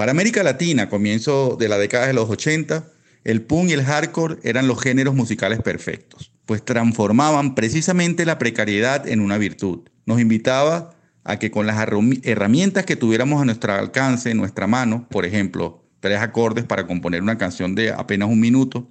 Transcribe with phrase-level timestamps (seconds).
[0.00, 2.88] Para América Latina, comienzo de la década de los 80,
[3.24, 9.06] el punk y el hardcore eran los géneros musicales perfectos, pues transformaban precisamente la precariedad
[9.06, 9.80] en una virtud.
[10.06, 11.86] Nos invitaba a que con las
[12.22, 17.20] herramientas que tuviéramos a nuestro alcance, en nuestra mano, por ejemplo, tres acordes para componer
[17.20, 18.90] una canción de apenas un minuto,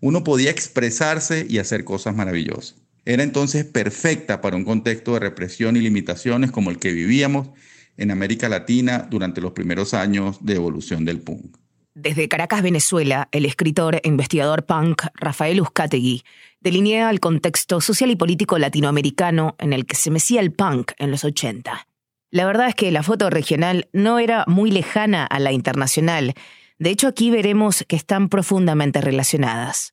[0.00, 2.74] uno podía expresarse y hacer cosas maravillosas.
[3.04, 7.50] Era entonces perfecta para un contexto de represión y limitaciones como el que vivíamos
[7.98, 11.56] en América Latina durante los primeros años de evolución del punk.
[11.94, 16.22] Desde Caracas, Venezuela, el escritor e investigador punk Rafael Uzcategui
[16.60, 21.10] delinea el contexto social y político latinoamericano en el que se mecía el punk en
[21.10, 21.88] los 80.
[22.30, 26.34] La verdad es que la foto regional no era muy lejana a la internacional.
[26.78, 29.92] De hecho, aquí veremos que están profundamente relacionadas.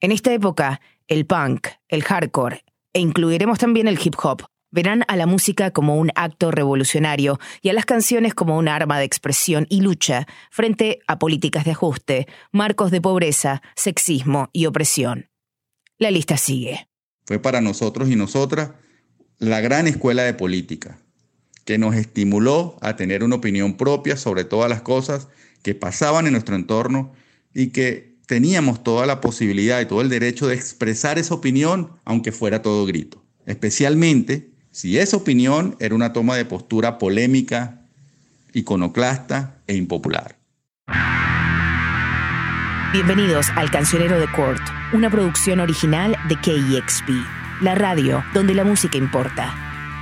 [0.00, 5.16] En esta época, el punk, el hardcore e incluiremos también el hip hop verán a
[5.16, 9.66] la música como un acto revolucionario y a las canciones como un arma de expresión
[9.70, 15.28] y lucha frente a políticas de ajuste, marcos de pobreza, sexismo y opresión.
[15.98, 16.88] La lista sigue.
[17.26, 18.72] Fue para nosotros y nosotras
[19.38, 20.98] la gran escuela de política,
[21.64, 25.28] que nos estimuló a tener una opinión propia sobre todas las cosas
[25.62, 27.12] que pasaban en nuestro entorno
[27.54, 32.32] y que teníamos toda la posibilidad y todo el derecho de expresar esa opinión, aunque
[32.32, 33.24] fuera todo grito.
[33.46, 37.82] Especialmente si esa opinión era una toma de postura polémica,
[38.54, 40.38] iconoclasta e impopular.
[42.92, 44.60] Bienvenidos al Cancionero de Court,
[44.92, 47.08] una producción original de KEXP,
[47.60, 49.54] la radio donde la música importa.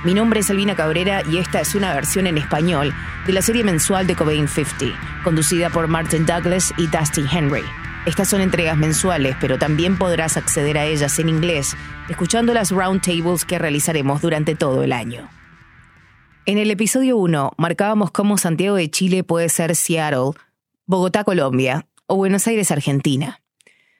[0.03, 2.93] Mi nombre es Albina Cabrera y esta es una versión en español
[3.27, 7.63] de la serie mensual de Cobain 50, conducida por Martin Douglas y Dusty Henry.
[8.03, 11.75] Estas son entregas mensuales, pero también podrás acceder a ellas en inglés,
[12.09, 15.29] escuchando las roundtables que realizaremos durante todo el año.
[16.47, 20.31] En el episodio 1 marcábamos cómo Santiago de Chile puede ser Seattle,
[20.87, 23.39] Bogotá, Colombia o Buenos Aires, Argentina.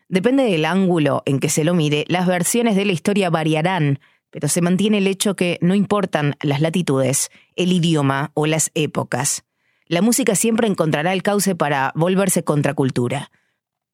[0.09, 4.00] Depende del ángulo en que se lo mire, las versiones de la historia variarán,
[4.31, 9.44] pero se mantiene el hecho que no importan las latitudes, el idioma o las épocas.
[9.85, 13.29] La música siempre encontrará el cauce para volverse contracultura.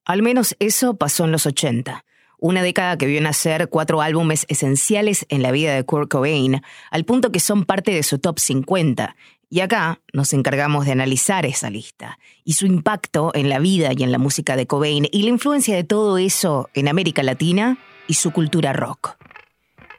[0.08, 2.06] Al menos eso pasó en los 80.
[2.40, 7.04] Una década que vio nacer cuatro álbumes esenciales en la vida de Kurt Cobain, al
[7.04, 9.18] punto que son parte de su top 50.
[9.50, 14.02] Y acá nos encargamos de analizar esa lista y su impacto en la vida y
[14.02, 18.14] en la música de Cobain y la influencia de todo eso en América Latina y
[18.14, 19.18] su cultura rock.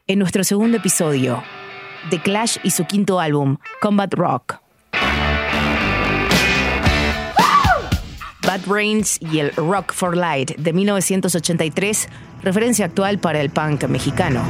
[0.06, 1.42] En nuestro segundo episodio,
[2.08, 4.67] The Clash y su quinto álbum, Combat Rock.
[8.48, 12.08] Bad Brains y el Rock for Light de 1983,
[12.42, 14.42] referencia actual para el punk mexicano.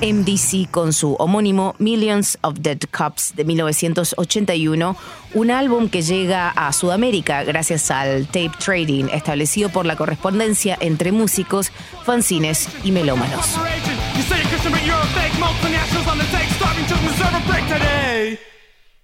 [0.00, 4.96] MDC con su homónimo Millions of Dead Cops de 1981,
[5.34, 11.12] un álbum que llega a Sudamérica gracias al tape trading establecido por la correspondencia entre
[11.12, 11.70] músicos,
[12.04, 13.56] fanzines y melómanos.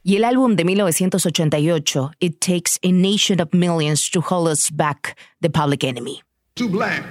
[0.03, 5.17] Y el álbum de 1988, It Takes a Nation of Millions to Hold Us Back,
[5.41, 6.23] The Public Enemy.
[6.55, 7.05] Too black,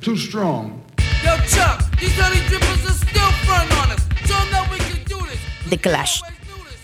[0.00, 0.82] too strong.
[1.24, 4.00] Yo, Chuck, these honey drippers are still front on us.
[4.26, 5.70] Show them we can do this.
[5.70, 6.22] The Clash,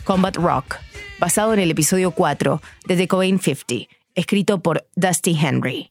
[0.05, 0.77] Combat Rock,
[1.19, 5.91] basado en el episodio 4 de The Cobain 50, escrito por Dusty Henry.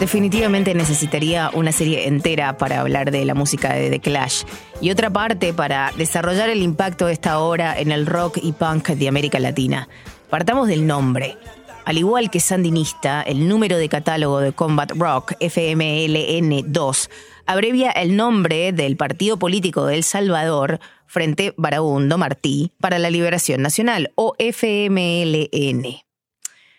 [0.00, 4.44] Definitivamente necesitaría una serie entera para hablar de la música de The Clash
[4.80, 8.88] y otra parte para desarrollar el impacto de esta obra en el rock y punk
[8.88, 9.90] de América Latina.
[10.30, 11.36] Partamos del nombre.
[11.84, 17.10] Al igual que Sandinista, el número de catálogo de Combat Rock, FMLN2,
[17.44, 23.60] abrevia el nombre del partido político de El Salvador, Frente Barabundo Martí, para la Liberación
[23.60, 25.84] Nacional, o FMLN.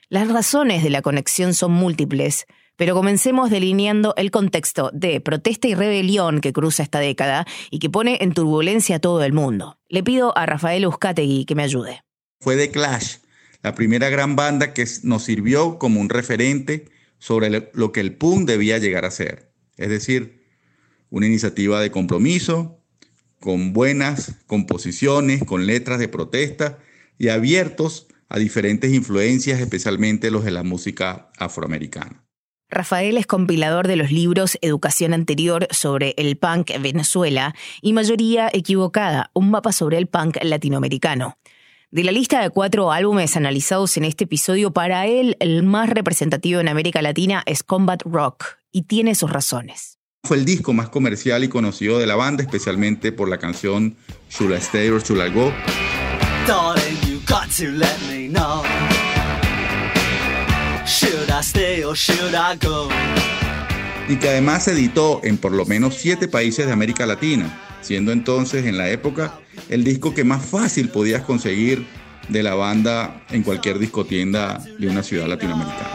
[0.09, 2.47] Las razones de la conexión son múltiples,
[2.81, 7.91] pero comencemos delineando el contexto de protesta y rebelión que cruza esta década y que
[7.91, 9.77] pone en turbulencia a todo el mundo.
[9.87, 12.01] Le pido a Rafael Uzcategui que me ayude.
[12.39, 13.17] Fue The Clash,
[13.61, 16.89] la primera gran banda que nos sirvió como un referente
[17.19, 19.53] sobre lo que el punk debía llegar a ser.
[19.77, 20.47] Es decir,
[21.11, 22.79] una iniciativa de compromiso,
[23.39, 26.79] con buenas composiciones, con letras de protesta
[27.19, 32.25] y abiertos a diferentes influencias, especialmente los de la música afroamericana.
[32.71, 38.49] Rafael es compilador de los libros Educación Anterior sobre el punk en Venezuela y Mayoría
[38.51, 41.37] Equivocada, un mapa sobre el punk latinoamericano.
[41.91, 46.61] De la lista de cuatro álbumes analizados en este episodio, para él el más representativo
[46.61, 49.97] en América Latina es Combat Rock, y tiene sus razones.
[50.23, 53.97] Fue el disco más comercial y conocido de la banda, especialmente por la canción
[54.29, 55.51] Should I Stay or Should I Go.
[64.07, 68.11] Y que además se editó en por lo menos siete países de América Latina, siendo
[68.11, 69.39] entonces en la época
[69.69, 71.87] el disco que más fácil podías conseguir
[72.29, 75.89] de la banda en cualquier discotienda de una ciudad latinoamericana.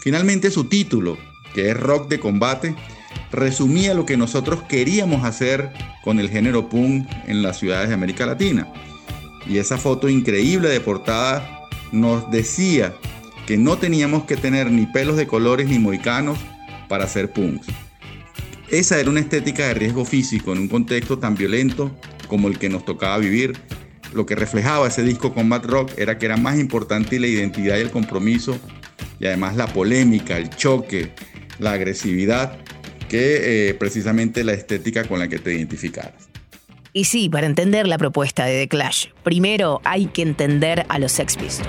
[0.00, 1.18] Finalmente su título,
[1.54, 2.74] que es Rock de Combate,
[3.32, 5.70] resumía lo que nosotros queríamos hacer
[6.02, 8.66] con el género punk en las ciudades de América Latina.
[9.48, 12.94] Y esa foto increíble de portada nos decía
[13.46, 16.38] que no teníamos que tener ni pelos de colores ni moicanos
[16.88, 17.66] para hacer punks.
[18.70, 21.90] Esa era una estética de riesgo físico en un contexto tan violento
[22.26, 23.58] como el que nos tocaba vivir.
[24.12, 27.80] Lo que reflejaba ese disco Combat Rock era que era más importante la identidad y
[27.80, 28.58] el compromiso
[29.18, 31.12] y además la polémica, el choque,
[31.58, 32.58] la agresividad
[33.08, 36.27] que eh, precisamente la estética con la que te identificaras.
[36.92, 41.12] Y sí, para entender la propuesta de The Clash, primero hay que entender a los
[41.12, 41.68] Sex Pistols.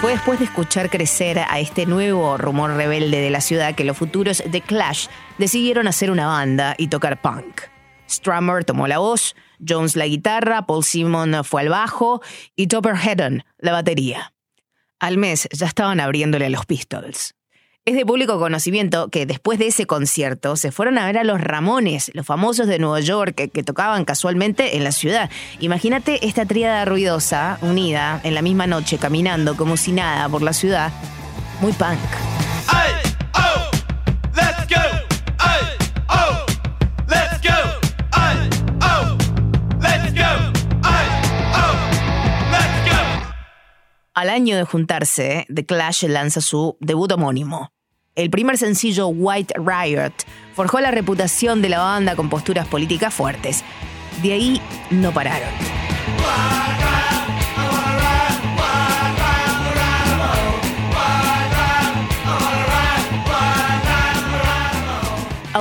[0.00, 3.96] Fue después de escuchar crecer a este nuevo rumor rebelde de la ciudad que los
[3.96, 5.06] futuros The Clash
[5.38, 7.73] decidieron hacer una banda y tocar punk.
[8.14, 9.34] Strummer tomó la voz,
[9.66, 12.22] Jones la guitarra, Paul Simon fue al bajo
[12.56, 14.32] y Topper Hedden la batería.
[15.00, 17.34] Al mes ya estaban abriéndole a los Pistols.
[17.86, 21.38] Es de público conocimiento que después de ese concierto se fueron a ver a los
[21.38, 25.28] Ramones, los famosos de Nueva York que, tocaban casualmente en la ciudad.
[25.60, 30.54] Imagínate esta tríada ruidosa, unida en la misma noche, caminando como si nada por la
[30.54, 30.92] ciudad.
[31.60, 31.98] Muy punk.
[44.14, 47.72] Al año de juntarse, The Clash lanza su debut homónimo.
[48.14, 50.12] El primer sencillo White Riot
[50.54, 53.64] forjó la reputación de la banda con posturas políticas fuertes.
[54.22, 55.50] De ahí no pararon.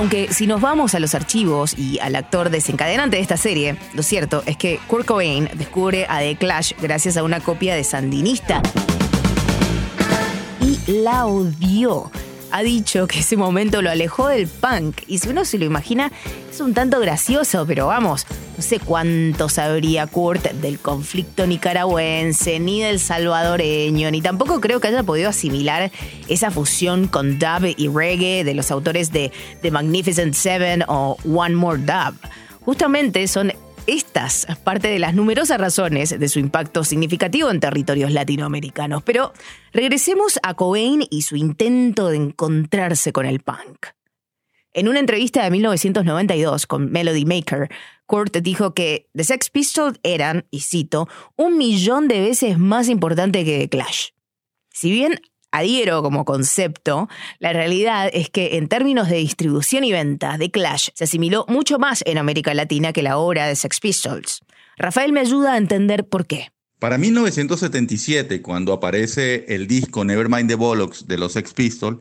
[0.04, 4.04] Aunque si nos vamos a los archivos y al actor desencadenante de esta serie, lo
[4.04, 8.62] cierto es que Kurt Cobain descubre a The Clash gracias a una copia de Sandinista.
[10.60, 12.12] Y la odió
[12.54, 15.02] ha dicho que ese momento lo alejó del punk.
[15.08, 16.12] Y si uno se lo imagina,
[16.52, 22.84] es un tanto gracioso, pero vamos, no sé cuánto sabría Kurt del conflicto nicaragüense, ni
[22.84, 25.92] del salvadoreño, ni tampoco creo que haya podido asimilar
[26.28, 29.32] esa fusión con dub y reggae de los autores de
[29.64, 32.16] The Magnificent Seven o One More Dub.
[32.62, 33.52] Justamente son
[33.88, 39.04] estas, parte de las numerosas razones de su impacto significativo en territorios latinoamericanos.
[39.04, 39.34] Pero
[39.72, 43.88] regresemos a Cobain y su intento de encontrarse con el punk.
[44.74, 47.70] En una entrevista de 1992 con Melody Maker,
[48.08, 53.46] Kurt dijo que The Sex Pistols eran, y cito, un millón de veces más importante
[53.46, 54.10] que The Clash.
[54.72, 55.22] Si bien
[55.54, 57.08] adhiero como concepto,
[57.40, 61.78] la realidad es que en términos de distribución y ventas de Clash se asimiló mucho
[61.78, 64.42] más en América Latina que la obra de Sex Pistols.
[64.78, 66.50] Rafael me ayuda a entender por qué.
[66.80, 72.00] Para 1977, cuando aparece el disco Nevermind the Bollocks de los Sex Pistols,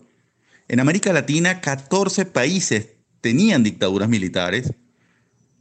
[0.68, 2.88] en América Latina 14 países
[3.21, 4.73] tenían dictaduras militares,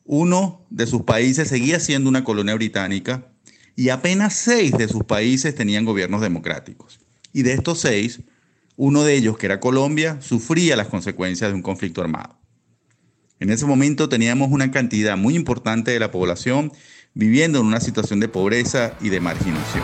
[0.06, 3.28] uno de sus países seguía siendo una colonia británica
[3.76, 7.01] y apenas seis de sus países tenían gobiernos democráticos
[7.34, 8.22] y de estos seis,
[8.76, 12.38] uno de ellos, que era Colombia, sufría las consecuencias de un conflicto armado.
[13.40, 16.72] En ese momento teníamos una cantidad muy importante de la población
[17.14, 19.84] viviendo en una situación de pobreza y de marginación.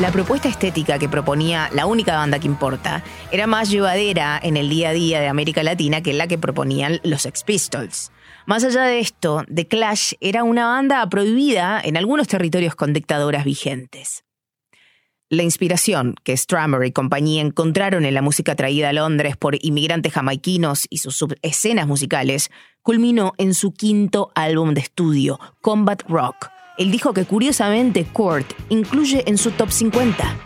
[0.00, 3.02] La propuesta estética que proponía la única banda que importa
[3.32, 7.00] era más llevadera en el día a día de América Latina que la que proponían
[7.02, 8.12] los Sex Pistols.
[8.46, 13.44] Más allá de esto, The Clash era una banda prohibida en algunos territorios con dictadoras
[13.44, 14.22] vigentes.
[15.30, 20.12] La inspiración que Strummer y compañía encontraron en la música traída a Londres por inmigrantes
[20.12, 22.50] jamaiquinos y sus subescenas musicales
[22.82, 29.24] culminó en su quinto álbum de estudio, Combat Rock, el disco que curiosamente Kurt incluye
[29.26, 30.36] en su top 50.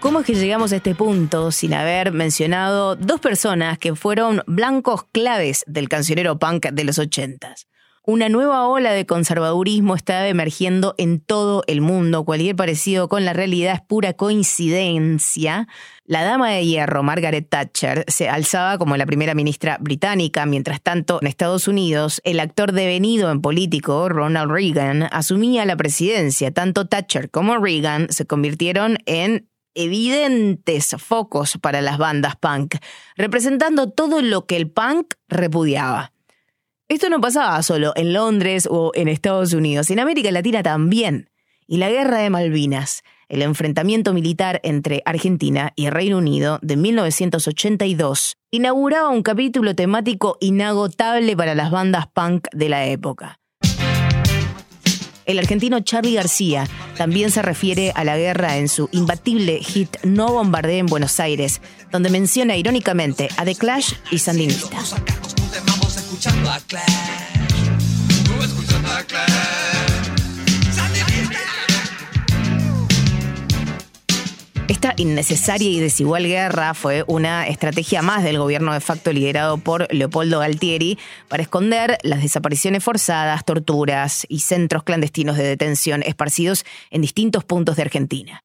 [0.00, 5.04] ¿Cómo es que llegamos a este punto sin haber mencionado dos personas que fueron blancos
[5.12, 7.66] claves del cancionero punk de los ochentas?
[8.06, 12.26] Una nueva ola de conservadurismo está emergiendo en todo el mundo.
[12.26, 15.68] Cualquier parecido con la realidad es pura coincidencia.
[16.04, 20.44] La dama de hierro, Margaret Thatcher, se alzaba como la primera ministra británica.
[20.44, 26.50] Mientras tanto, en Estados Unidos, el actor devenido en político, Ronald Reagan, asumía la presidencia.
[26.50, 32.76] Tanto Thatcher como Reagan se convirtieron en evidentes focos para las bandas punk,
[33.16, 36.13] representando todo lo que el punk repudiaba.
[36.86, 41.30] Esto no pasaba solo en Londres o en Estados Unidos, en América Latina también.
[41.66, 48.36] Y la guerra de Malvinas, el enfrentamiento militar entre Argentina y Reino Unido de 1982,
[48.50, 53.40] inauguraba un capítulo temático inagotable para las bandas punk de la época.
[55.24, 60.30] El argentino Charlie García también se refiere a la guerra en su imbatible hit No
[60.34, 64.94] bombardee en Buenos Aires, donde menciona irónicamente a The Clash y Sandinistas.
[74.68, 79.92] Esta innecesaria y desigual guerra fue una estrategia más del gobierno de facto liderado por
[79.92, 87.02] Leopoldo Galtieri para esconder las desapariciones forzadas, torturas y centros clandestinos de detención esparcidos en
[87.02, 88.43] distintos puntos de Argentina.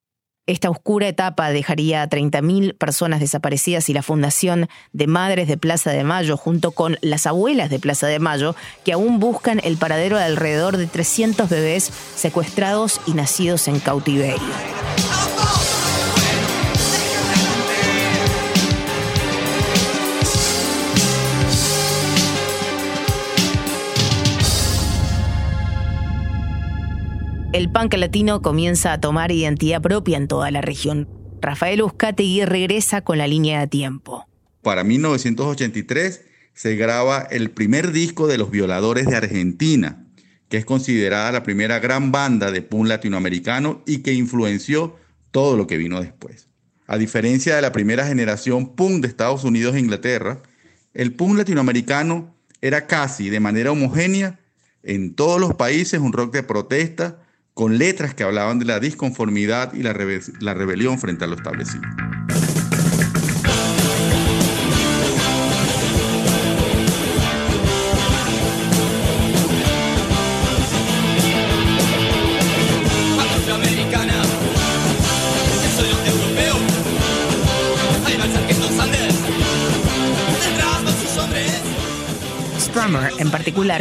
[0.50, 5.92] Esta oscura etapa dejaría a 30.000 personas desaparecidas y la fundación de Madres de Plaza
[5.92, 10.18] de Mayo junto con las abuelas de Plaza de Mayo que aún buscan el paradero
[10.18, 14.40] de alrededor de 300 bebés secuestrados y nacidos en cautiverio.
[27.52, 31.10] El punk latino comienza a tomar identidad propia en toda la región.
[31.42, 34.28] Rafael Uzcategui regresa con la línea de tiempo.
[34.62, 40.06] Para 1983 se graba el primer disco de Los Violadores de Argentina,
[40.48, 44.96] que es considerada la primera gran banda de punk latinoamericano y que influenció
[45.32, 46.50] todo lo que vino después.
[46.86, 50.44] A diferencia de la primera generación punk de Estados Unidos e Inglaterra,
[50.94, 54.40] el punk latinoamericano era casi de manera homogénea
[54.84, 59.74] en todos los países un rock de protesta con letras que hablaban de la disconformidad
[59.74, 59.96] y la,
[60.40, 61.84] la rebelión frente a lo establecido.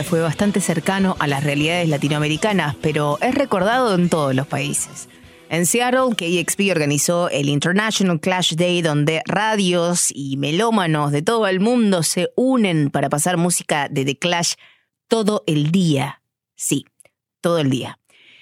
[0.02, 5.08] Fue bastante cercano a las realidades latinoamericanas, pero es recordado en todos los países.
[5.50, 11.60] En Seattle, KXP organizó el International Clash Day, donde radios y melómanos de todo el
[11.60, 14.54] mundo se unen para pasar música de The Clash
[15.06, 16.22] todo el día.
[16.56, 16.84] Sí,
[17.40, 18.00] todo el día.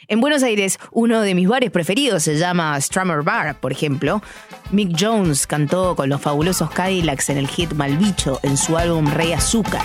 [0.08, 4.22] En Buenos Aires, uno de mis bares preferidos se llama Strummer Bar, por ejemplo.
[4.70, 9.34] Mick Jones cantó con los fabulosos Cadillacs en el hit Malbicho en su álbum Rey
[9.34, 9.82] Azúcar.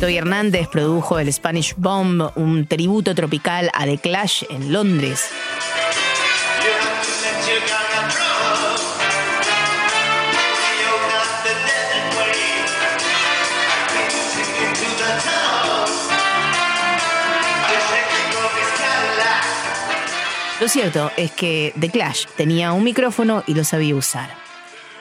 [0.00, 5.28] Toby Hernández produjo el Spanish Bomb, un tributo tropical a The Clash en Londres.
[20.60, 24.30] Lo cierto es que The Clash tenía un micrófono y lo sabía usar.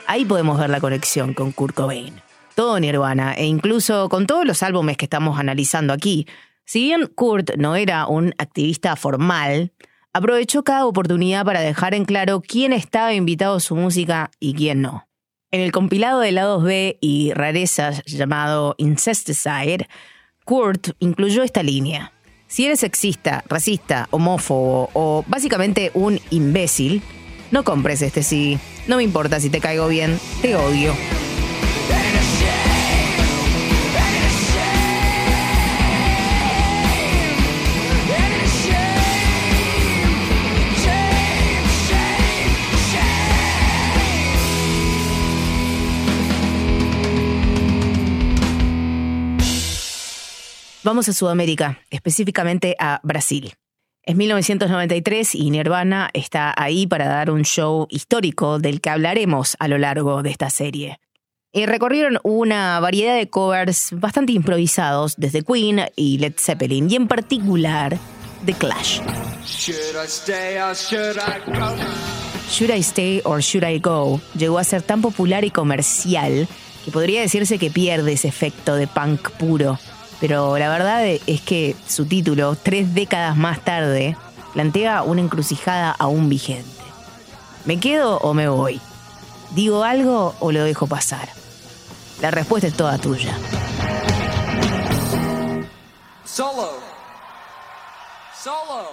[0.08, 2.22] Ahí podemos ver la conexión con Kurt Cobain
[2.60, 6.28] todo Nirvana e incluso con todos los álbumes que estamos analizando aquí.
[6.66, 9.72] Si bien Kurt no era un activista formal,
[10.12, 14.82] aprovechó cada oportunidad para dejar en claro quién estaba invitado a su música y quién
[14.82, 15.08] no.
[15.52, 19.88] En el compilado de lados B y rarezas llamado Incesticide,
[20.44, 22.12] Kurt incluyó esta línea.
[22.50, 27.04] Si eres sexista, racista, homófobo o básicamente un imbécil,
[27.52, 28.58] no compres este sí.
[28.88, 30.96] No me importa si te caigo bien, te odio.
[50.82, 53.54] Vamos a Sudamérica, específicamente a Brasil.
[54.02, 59.68] Es 1993 y Nirvana está ahí para dar un show histórico del que hablaremos a
[59.68, 61.02] lo largo de esta serie.
[61.52, 67.10] Y recorrieron una variedad de covers bastante improvisados desde Queen y Led Zeppelin, y en
[67.10, 67.98] particular
[68.46, 69.02] The Clash.
[69.46, 71.76] Should I stay or should I go?
[72.50, 76.48] Should I Stay or Should I Go llegó a ser tan popular y comercial
[76.84, 79.78] que podría decirse que pierde ese efecto de punk puro
[80.20, 84.18] pero la verdad es que su título, tres décadas más tarde,
[84.54, 86.70] plantea una encrucijada aún vigente.
[87.66, 88.82] ¿Me quedo o me voy?
[89.52, 91.30] ¿Digo algo o lo dejo pasar?
[92.22, 93.38] La respuesta es toda tuya.
[96.26, 96.70] Solo.
[98.44, 98.88] Solo.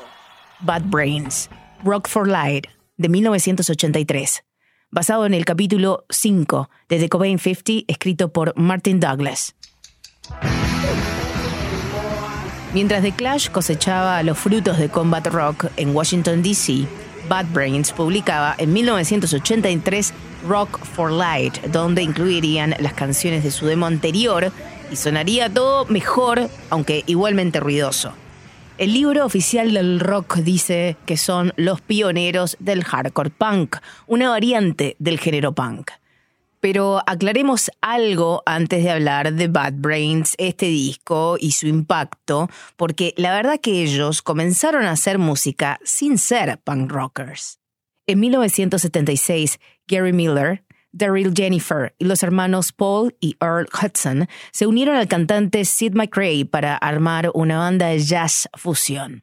[0.60, 1.50] Bad Brains,
[1.84, 2.66] Rock for Light,
[2.96, 4.44] de 1983,
[4.90, 9.54] basado en el capítulo 5 de The Cobain 50, escrito por Martin Douglas.
[12.76, 16.86] Mientras The Clash cosechaba los frutos de Combat Rock en Washington, D.C.,
[17.26, 20.12] Bad Brains publicaba en 1983
[20.46, 24.52] Rock for Light, donde incluirían las canciones de su demo anterior
[24.92, 28.12] y sonaría todo mejor, aunque igualmente ruidoso.
[28.76, 34.96] El libro oficial del rock dice que son los pioneros del hardcore punk, una variante
[34.98, 35.92] del género punk.
[36.60, 43.14] Pero aclaremos algo antes de hablar de Bad Brains, este disco y su impacto, porque
[43.16, 47.58] la verdad que ellos comenzaron a hacer música sin ser punk rockers.
[48.06, 54.96] En 1976, Gary Miller, Daryl Jennifer y los hermanos Paul y Earl Hudson se unieron
[54.96, 59.22] al cantante Sid McRae para armar una banda de jazz fusión.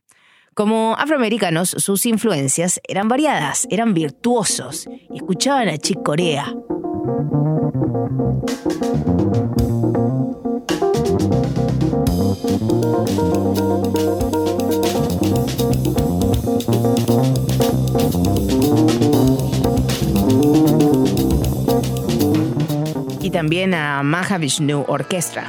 [0.53, 6.53] Como afroamericanos, sus influencias eran variadas, eran virtuosos y escuchaban a Chick Corea.
[7.03, 7.09] Y
[23.31, 25.43] también a Mahavishnu Orchestra.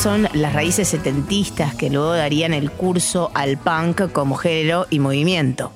[0.00, 5.74] Son las raíces setentistas que luego darían el curso al punk como género y movimiento.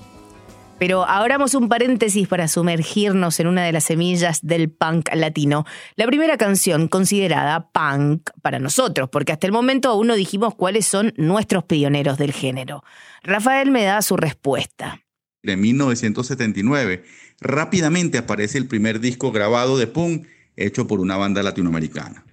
[0.78, 6.06] Pero abramos un paréntesis para sumergirnos en una de las semillas del punk latino, la
[6.06, 11.12] primera canción considerada punk para nosotros, porque hasta el momento aún no dijimos cuáles son
[11.18, 12.82] nuestros pioneros del género.
[13.24, 15.02] Rafael me da su respuesta.
[15.42, 17.04] En 1979,
[17.42, 22.24] rápidamente aparece el primer disco grabado de punk hecho por una banda latinoamericana.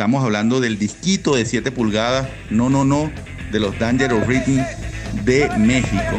[0.00, 3.12] Estamos hablando del disquito de 7 pulgadas, no, no, no,
[3.52, 4.64] de los Dangerous Rhythm
[5.24, 6.16] de México.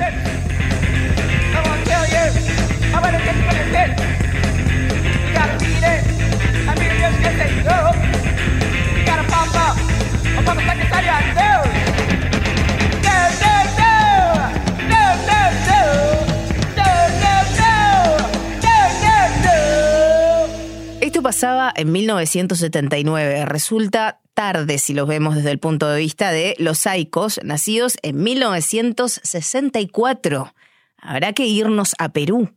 [21.32, 23.46] Pasaba en 1979.
[23.46, 28.22] Resulta tarde si los vemos desde el punto de vista de los Saicos, nacidos en
[28.22, 30.54] 1964.
[30.98, 32.50] Habrá que irnos a Perú.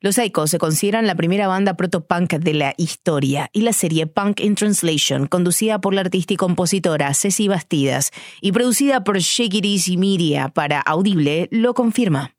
[0.00, 4.40] Los Saicos se consideran la primera banda proto-punk de la historia y la serie Punk
[4.40, 9.64] in Translation, conducida por la artista y compositora Ceci Bastidas y producida por Shake It
[9.64, 12.34] Easy Media para Audible, lo confirma.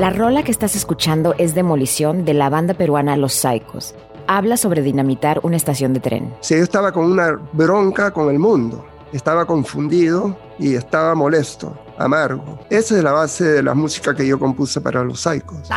[0.00, 3.94] La rola que estás escuchando es Demolición de la banda peruana Los Saicos.
[4.26, 6.34] Habla sobre dinamitar una estación de tren.
[6.40, 8.82] Sí, yo estaba con una bronca con el mundo.
[9.12, 12.60] Estaba confundido y estaba molesto, amargo.
[12.70, 15.68] Esa es la base de la música que yo compuse para Los Saicos.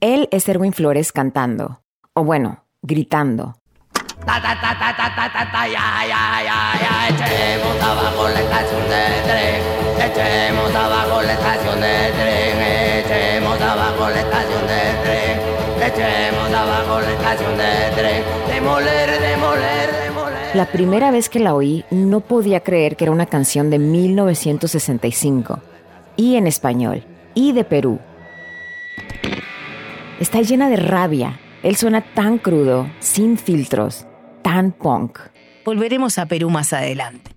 [0.00, 1.80] Él es Erwin Flores cantando.
[2.12, 3.54] O bueno, gritando.
[7.08, 9.62] Echemos abajo la estación de tren,
[9.98, 12.62] echemos abajo la estación de tren,
[13.04, 15.40] echemos abajo la estación de tren,
[15.86, 20.54] echemos abajo la estación de tren, demoler, demoler, demoler.
[20.54, 25.60] La primera vez que la oí no podía creer que era una canción de 1965
[26.16, 27.04] y en español
[27.34, 27.98] y de Perú.
[30.20, 31.40] Está llena de rabia.
[31.62, 34.06] Él suena tan crudo, sin filtros,
[34.42, 35.18] tan punk.
[35.64, 37.30] Volveremos a Perú más adelante.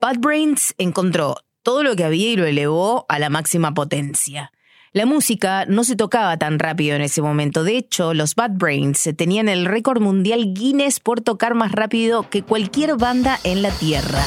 [0.00, 4.52] Bad Brains encontró todo lo que había y lo elevó a la máxima potencia.
[4.92, 7.64] La música no se tocaba tan rápido en ese momento.
[7.64, 12.42] De hecho, los Bad Brains tenían el récord mundial Guinness por tocar más rápido que
[12.42, 14.24] cualquier banda en la Tierra.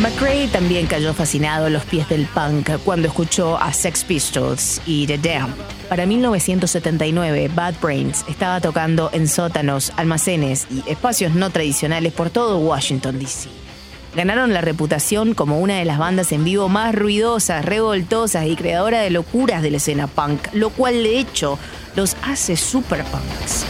[0.00, 5.06] McRae también cayó fascinado a los pies del punk cuando escuchó a Sex Pistols y
[5.06, 5.54] The Damned.
[5.90, 12.60] Para 1979, Bad Brains estaba tocando en sótanos, almacenes y espacios no tradicionales por todo
[12.60, 13.50] Washington, D.C.
[14.16, 19.02] Ganaron la reputación como una de las bandas en vivo más ruidosas, revoltosas y creadora
[19.02, 21.58] de locuras de la escena punk, lo cual de hecho
[21.94, 23.66] los hace super punks.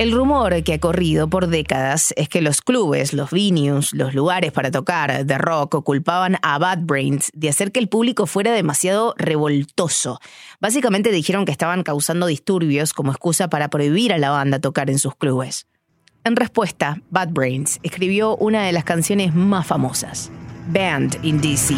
[0.00, 4.50] El rumor que ha corrido por décadas es que los clubes, los venues, los lugares
[4.50, 9.14] para tocar de rock culpaban a Bad Brains de hacer que el público fuera demasiado
[9.18, 10.18] revoltoso.
[10.58, 14.98] Básicamente dijeron que estaban causando disturbios como excusa para prohibir a la banda tocar en
[14.98, 15.66] sus clubes.
[16.24, 20.30] En respuesta, Bad Brains escribió una de las canciones más famosas,
[20.68, 21.74] Band in DC.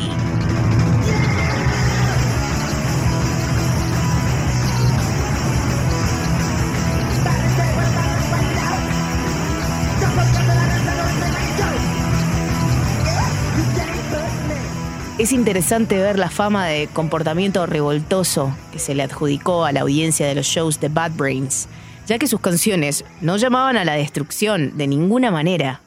[15.22, 20.26] Es interesante ver la fama de comportamiento revoltoso que se le adjudicó a la audiencia
[20.26, 21.68] de los shows de Bad Brains,
[22.08, 25.80] ya que sus canciones no llamaban a la destrucción de ninguna manera.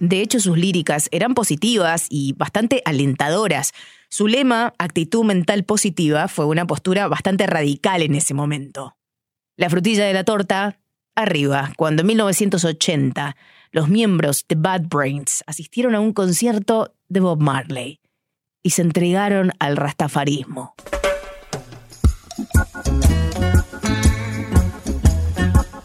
[0.00, 3.74] De hecho, sus líricas eran positivas y bastante alentadoras.
[4.08, 8.96] Su lema, actitud mental positiva, fue una postura bastante radical en ese momento.
[9.58, 10.78] La frutilla de la torta,
[11.14, 13.36] arriba, cuando en 1980
[13.72, 18.00] los miembros de Bad Brains asistieron a un concierto de Bob Marley
[18.66, 20.74] y se entregaron al rastafarismo.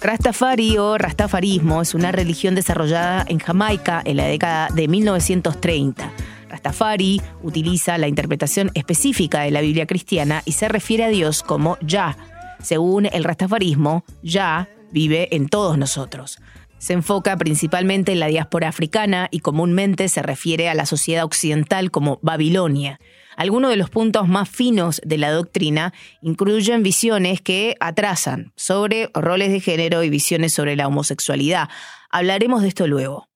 [0.01, 6.11] Rastafari o rastafarismo es una religión desarrollada en Jamaica en la década de 1930.
[6.49, 11.77] Rastafari utiliza la interpretación específica de la Biblia cristiana y se refiere a Dios como
[11.81, 12.17] Ya.
[12.63, 16.39] Según el rastafarismo, Ya vive en todos nosotros.
[16.81, 21.91] Se enfoca principalmente en la diáspora africana y comúnmente se refiere a la sociedad occidental
[21.91, 22.99] como Babilonia.
[23.37, 29.51] Algunos de los puntos más finos de la doctrina incluyen visiones que atrasan sobre roles
[29.51, 31.69] de género y visiones sobre la homosexualidad.
[32.09, 33.29] Hablaremos de esto luego.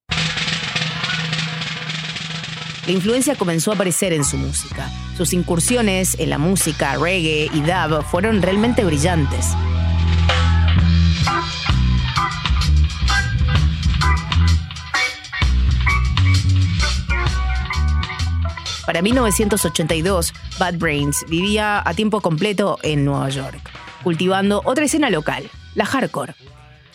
[2.88, 4.90] La influencia comenzó a aparecer en su música.
[5.18, 9.54] Sus incursiones en la música reggae y dub fueron realmente brillantes.
[18.86, 23.72] Para 1982, Bad Brains vivía a tiempo completo en Nueva York,
[24.04, 26.36] cultivando otra escena local, la hardcore.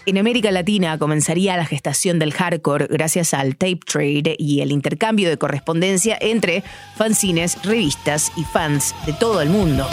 [0.07, 5.29] En América Latina comenzaría la gestación del hardcore gracias al tape trade y el intercambio
[5.29, 6.63] de correspondencia entre
[6.97, 9.87] fanzines, revistas y fans de todo el mundo.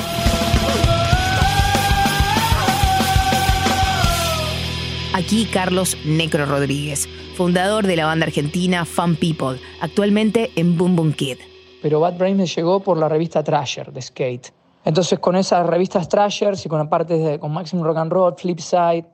[5.14, 11.14] Aquí Carlos Necro Rodríguez, fundador de la banda argentina Fun People, actualmente en Boom Boom
[11.14, 11.38] Kid
[11.82, 14.54] pero Bad Brains me llegó por la revista Trasher de Skate.
[14.88, 19.06] Entonces con esas revistas Trashers y con de con Maximum Rock and Roll, Flipside,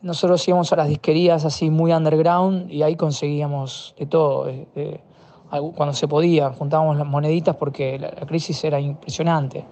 [0.00, 4.48] nosotros íbamos a las disquerías así muy underground y ahí conseguíamos de todo.
[4.48, 5.00] Eh,
[5.50, 9.64] cuando se podía, juntábamos las moneditas porque la, crisis era impresionante.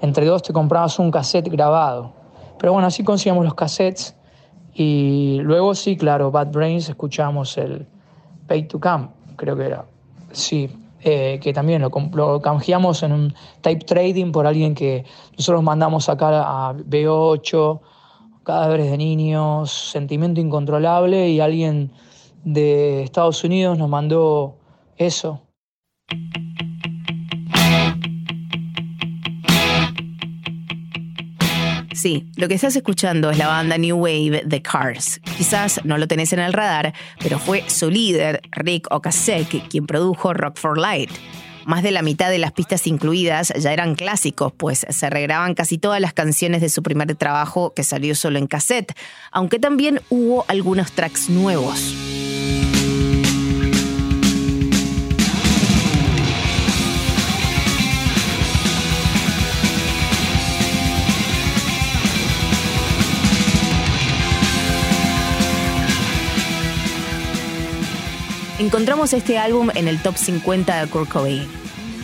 [0.00, 2.12] Entre dos te comprabas un cassette grabado.
[2.58, 4.16] Pero bueno, así conseguíamos los cassettes
[4.72, 7.86] y luego sí, claro, Bad Brains escuchábamos el
[8.46, 9.84] Pay to Come, creo que era.
[10.32, 10.70] Sí,
[11.02, 15.04] eh, que también lo, lo, canjeamos en un type trading por alguien que
[15.36, 17.80] nosotros mandamos acá a B8,
[18.44, 21.92] cadáveres de niños, sentimiento incontrolable y alguien
[22.44, 24.56] de Estados Unidos nos mandó
[24.96, 25.40] eso.
[32.00, 35.20] Sí, lo que estás escuchando es la banda New Wave The Cars.
[35.36, 40.32] Quizás no lo tenés en el radar, pero fue su líder, Rick Ocasek, quien produjo
[40.32, 41.10] Rock for Light.
[41.66, 45.76] Más de la mitad de las pistas incluidas ya eran clásicos, pues se regraban casi
[45.76, 48.94] todas las canciones de su primer trabajo que salió solo en cassette,
[49.30, 51.94] aunque también hubo algunos tracks nuevos.
[68.60, 71.48] Encontramos este álbum en el top 50 de Kurt Cobain.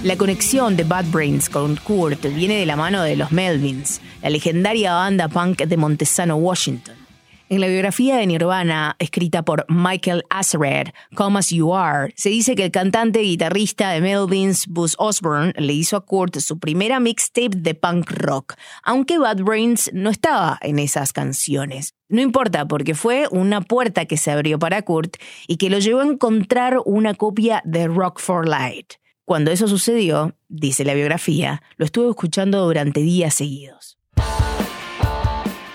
[0.03, 4.31] La conexión de Bad Brains con Kurt viene de la mano de los Melvins, la
[4.31, 6.96] legendaria banda punk de Montesano, Washington.
[7.49, 12.57] En la biografía de Nirvana, escrita por Michael Azareth, Come As You Are, se dice
[12.57, 16.99] que el cantante y guitarrista de Melvins, Buzz Osborne, le hizo a Kurt su primera
[16.99, 21.95] mixtape de punk rock, aunque Bad Brains no estaba en esas canciones.
[22.09, 26.01] No importa, porque fue una puerta que se abrió para Kurt y que lo llevó
[26.01, 28.95] a encontrar una copia de Rock for Light.
[29.25, 33.99] Cuando eso sucedió, dice la biografía, lo estuve escuchando durante días seguidos.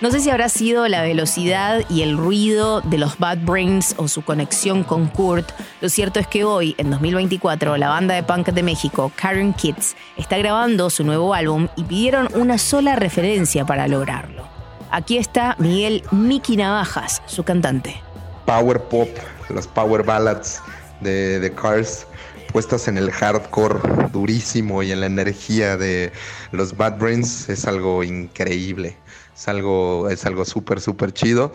[0.02, 4.08] No sé si habrá sido la velocidad y el ruido de los Bad Brains o
[4.08, 5.52] su conexión con Kurt.
[5.80, 9.96] Lo cierto es que hoy, en 2024, la banda de punk de México, Karen Kids,
[10.18, 14.48] está grabando su nuevo álbum y pidieron una sola referencia para lograrlo.
[14.90, 18.02] Aquí está Miguel Miki Navajas, su cantante.
[18.48, 19.10] Power pop,
[19.54, 20.64] las power ballads
[21.02, 22.08] de The Cars
[22.52, 23.80] puestas en el hardcore
[24.12, 26.12] durísimo y en la energía de
[26.52, 28.98] los Bad Brains es algo increíble.
[29.36, 31.52] Es algo, es algo súper, súper chido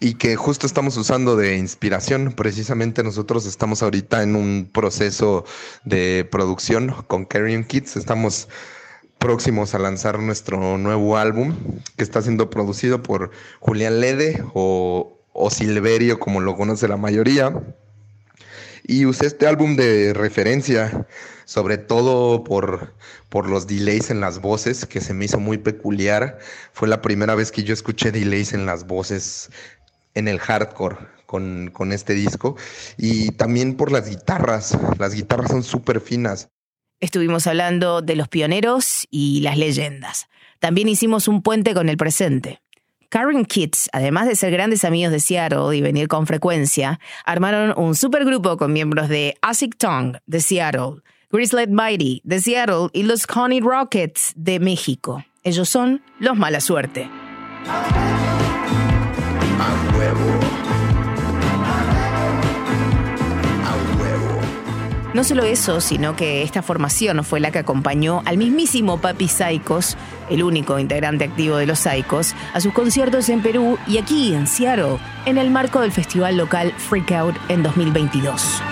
[0.00, 2.32] y que justo estamos usando de inspiración.
[2.32, 5.44] Precisamente nosotros estamos ahorita en un proceso
[5.84, 7.96] de producción con Carrion Kids.
[7.96, 8.48] Estamos
[9.18, 11.56] próximos a lanzar nuestro nuevo álbum
[11.96, 17.54] que está siendo producido por Julián Lede o, o Silverio, como lo conoce la mayoría.
[18.86, 21.06] Y usé este álbum de referencia,
[21.44, 22.94] sobre todo por,
[23.28, 26.38] por los delays en las voces, que se me hizo muy peculiar.
[26.72, 29.50] Fue la primera vez que yo escuché delays en las voces
[30.14, 32.56] en el hardcore con, con este disco.
[32.96, 34.76] Y también por las guitarras.
[34.98, 36.48] Las guitarras son súper finas.
[37.00, 40.26] Estuvimos hablando de los pioneros y las leyendas.
[40.60, 42.60] También hicimos un puente con el presente.
[43.14, 47.94] Karen Kids, además de ser grandes amigos de Seattle y venir con frecuencia, armaron un
[47.94, 51.02] supergrupo con miembros de Acid Tongue de Seattle,
[51.34, 55.24] Grizzly Mighty de Seattle y los Connie Rockets de México.
[55.42, 57.10] Ellos son los mala suerte.
[65.12, 69.96] No solo eso, sino que esta formación fue la que acompañó al mismísimo Papi Saicos,
[70.30, 74.46] el único integrante activo de los Saicos, a sus conciertos en Perú y aquí en
[74.46, 78.62] Seattle, en el marco del festival local Freak Out en 2022.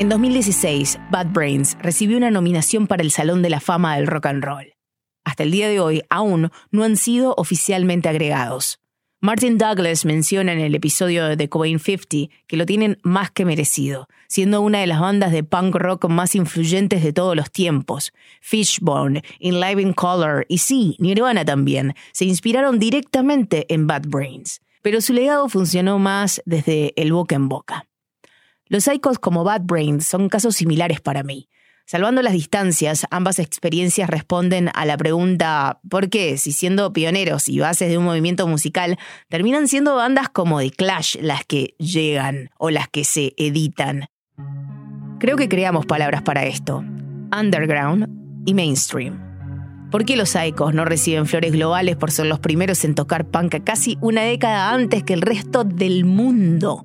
[0.00, 4.26] En 2016, Bad Brains recibió una nominación para el Salón de la Fama del Rock
[4.26, 4.74] and Roll.
[5.22, 8.80] Hasta el día de hoy aún no han sido oficialmente agregados.
[9.20, 13.44] Martin Douglas menciona en el episodio de The Cobain 50 que lo tienen más que
[13.44, 18.12] merecido, siendo una de las bandas de punk rock más influyentes de todos los tiempos.
[18.40, 24.60] Fishbone, In Live in Color y sí, Nirvana también, se inspiraron directamente en Bad Brains,
[24.82, 27.86] pero su legado funcionó más desde el boca en boca.
[28.68, 31.48] Los icons como Bad Brains son casos similares para mí.
[31.86, 36.38] Salvando las distancias, ambas experiencias responden a la pregunta ¿por qué?
[36.38, 38.98] Si siendo pioneros y bases de un movimiento musical,
[39.28, 44.06] terminan siendo bandas como The Clash las que llegan o las que se editan.
[45.20, 46.78] Creo que creamos palabras para esto.
[47.38, 48.08] Underground
[48.46, 49.20] y mainstream.
[49.90, 53.62] ¿Por qué los Icos no reciben flores globales por ser los primeros en tocar punk
[53.62, 56.84] casi una década antes que el resto del mundo?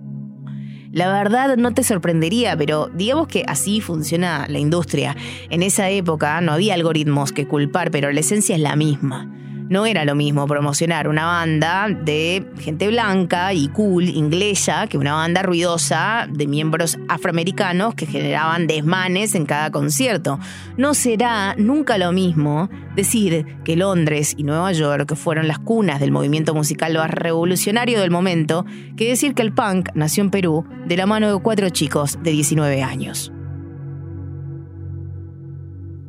[0.92, 5.16] La verdad no te sorprendería, pero digamos que así funciona la industria.
[5.52, 9.32] En esa época no había algoritmos que culpar, pero la esencia es la misma.
[9.70, 15.14] No era lo mismo promocionar una banda de gente blanca y cool, inglesa, que una
[15.14, 20.40] banda ruidosa de miembros afroamericanos que generaban desmanes en cada concierto.
[20.76, 26.12] No será nunca lo mismo decir que Londres y Nueva York fueron las cunas del
[26.12, 28.66] movimiento musical más revolucionario del momento
[28.98, 32.32] que decir que el punk nació en Perú de la mano de cuatro chicos de
[32.32, 33.32] 19 años.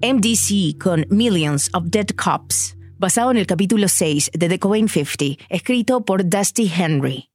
[0.02, 5.42] MDC con Millions of Dead Cops basado en el capítulo 6 de The Cobain 50,
[5.48, 7.30] escrito por Dusty Henry.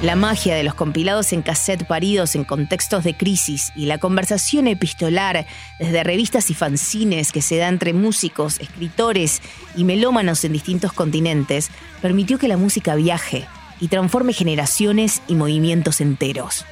[0.00, 4.66] La magia de los compilados en cassette paridos en contextos de crisis y la conversación
[4.66, 5.46] epistolar
[5.78, 9.42] desde revistas y fanzines que se da entre músicos, escritores
[9.76, 13.46] y melómanos en distintos continentes permitió que la música viaje
[13.78, 16.64] y transforme generaciones y movimientos enteros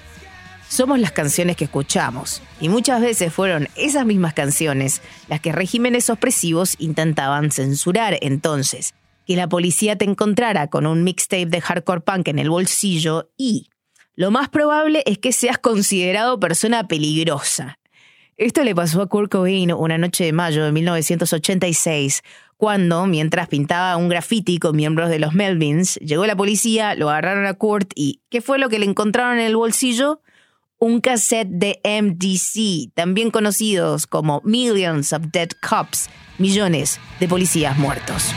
[0.74, 6.10] somos las canciones que escuchamos, y muchas veces fueron esas mismas canciones las que regímenes
[6.10, 8.92] opresivos intentaban censurar entonces.
[9.24, 13.68] Que la policía te encontrara con un mixtape de hardcore punk en el bolsillo y
[14.16, 17.78] lo más probable es que seas considerado persona peligrosa.
[18.36, 22.22] Esto le pasó a Kurt Cobain una noche de mayo de 1986,
[22.56, 27.46] cuando, mientras pintaba un graffiti con miembros de los Melvins, llegó la policía, lo agarraron
[27.46, 30.20] a Kurt y ¿qué fue lo que le encontraron en el bolsillo?
[30.84, 38.34] Un cassette de MDC, también conocidos como Millions of Dead Cops, millones de policías muertos.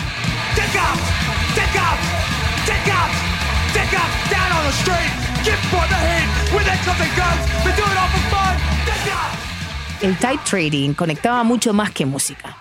[10.01, 12.55] El type trading conectaba mucho más que música.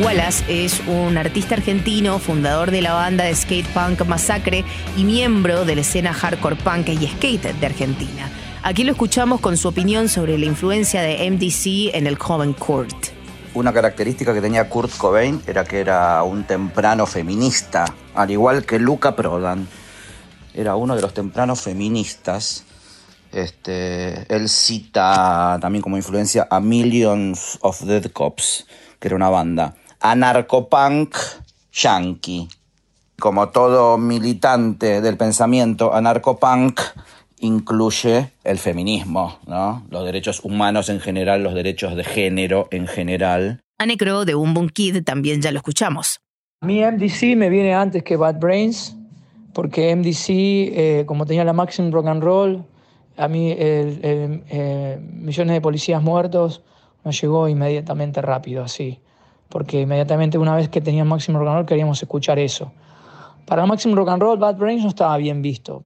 [0.00, 4.62] Wallace es un artista argentino, fundador de la banda de skate punk Masacre
[4.94, 8.30] y miembro de la escena hardcore punk y skate de Argentina.
[8.62, 13.06] Aquí lo escuchamos con su opinión sobre la influencia de MDC en el joven Kurt.
[13.54, 18.78] Una característica que tenía Kurt Cobain era que era un temprano feminista, al igual que
[18.78, 19.66] Luca Prodan.
[20.52, 22.64] Era uno de los tempranos feministas
[23.32, 28.66] este, él cita también como influencia a Millions of Dead Cops,
[28.98, 29.74] que era una banda
[30.10, 31.16] anarcopunk
[31.72, 32.48] yankee.
[33.18, 36.80] Como todo militante del pensamiento anarcopunk,
[37.40, 39.84] incluye el feminismo, ¿no?
[39.90, 43.60] los derechos humanos en general, los derechos de género en general.
[43.78, 46.20] Anecro de Un Boom Kid también ya lo escuchamos.
[46.62, 48.96] Mi MDC me viene antes que Bad Brains,
[49.52, 52.64] porque MDC, eh, como tenía la Maximum Rock and Roll,
[53.16, 56.62] a mí eh, millones de policías muertos
[57.04, 58.98] nos llegó inmediatamente rápido, así,
[59.48, 62.72] porque inmediatamente una vez que tenía Máximo Rock and Roll queríamos escuchar eso.
[63.46, 65.84] Para Máximo Rock and Roll, Bad Brains no estaba bien visto.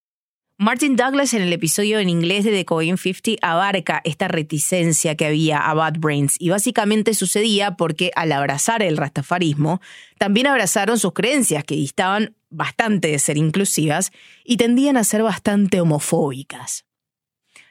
[0.63, 5.25] Martin Douglas en el episodio en inglés de The Coin 50 abarca esta reticencia que
[5.25, 9.81] había a Bad Brains y básicamente sucedía porque al abrazar el rastafarismo,
[10.19, 14.13] también abrazaron sus creencias que distaban bastante de ser inclusivas
[14.45, 16.85] y tendían a ser bastante homofóbicas.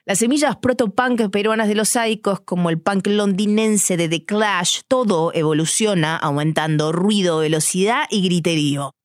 [0.10, 5.32] Las semillas proto-punk peruanas de los Saicos, como el punk londinense de The Clash, todo
[5.36, 8.96] evoluciona aumentando ruido, velocidad y griterío.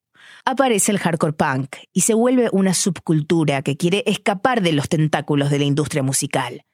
[0.46, 5.50] Aparece el hardcore punk y se vuelve una subcultura que quiere escapar de los tentáculos
[5.50, 6.64] de la industria musical.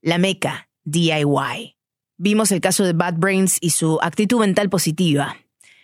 [0.00, 1.76] La meca, DIY.
[2.16, 5.36] Vimos el caso de Bad Brains y su actitud mental positiva.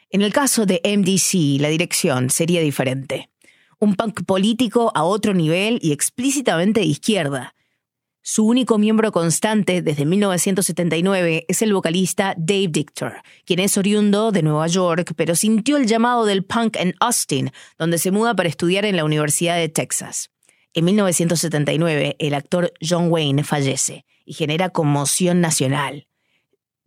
[0.09, 3.29] En el caso de MDC, la dirección sería diferente.
[3.79, 7.55] Un punk político a otro nivel y explícitamente de izquierda
[8.23, 14.43] su único miembro constante desde 1979 es el vocalista Dave Dictor, quien es oriundo de
[14.43, 18.85] Nueva York, pero sintió el llamado del punk en Austin, donde se muda para estudiar
[18.85, 20.31] en la Universidad de Texas.
[20.75, 26.07] En 1979, el actor John Wayne fallece y genera conmoción nacional.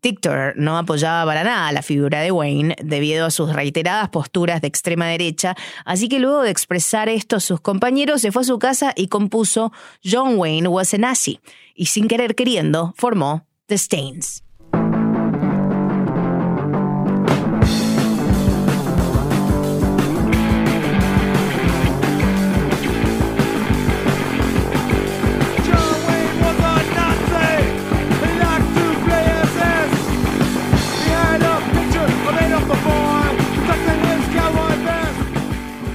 [0.04, 4.68] Victor no apoyaba para nada la figura de Wayne debido a sus reiteradas posturas de
[4.68, 8.60] extrema derecha, así que luego de expresar esto a sus compañeros se fue a su
[8.60, 9.72] casa y compuso
[10.04, 11.40] John Wayne Was a Nazi,
[11.74, 14.43] y sin querer queriendo formó The Stains.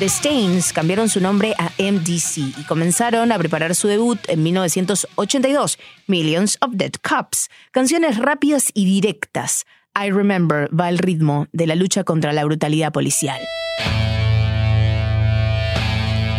[0.00, 5.78] The Stains cambiaron su nombre a MDC y comenzaron a preparar su debut en 1982,
[6.08, 9.66] Millions of Dead Cups, canciones rápidas y directas.
[9.94, 13.38] I Remember va al ritmo de la lucha contra la brutalidad policial.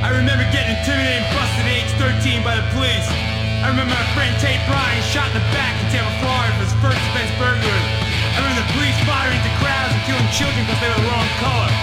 [0.03, 3.07] I remember getting intimidated and busted at age 13 by the police.
[3.63, 6.75] I remember my friend Tate Bryan shot in the back in Tampa, Florida for his
[6.83, 7.87] first offense burglary.
[8.35, 11.29] I remember the police firing into crowds and killing children because they were the wrong
[11.39, 11.74] color.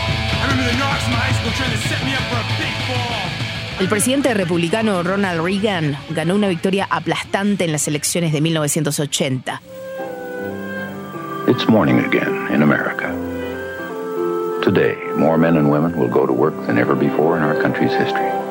[3.81, 9.61] El presidente republicano Ronald Reagan ganó una victoria aplastante en las elecciones de 1980.
[11.49, 13.13] It's morning again in America.
[14.63, 17.93] Today, more men and women will go to work than ever before in our country's
[17.93, 18.42] history.